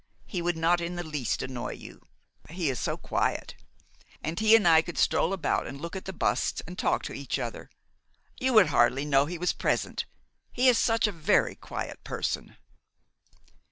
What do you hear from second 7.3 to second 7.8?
other.